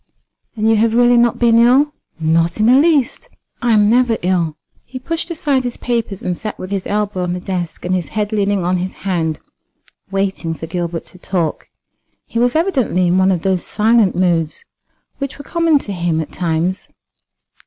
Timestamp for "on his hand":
8.63-9.37